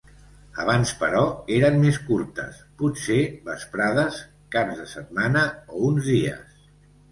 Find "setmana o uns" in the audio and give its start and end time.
4.97-6.11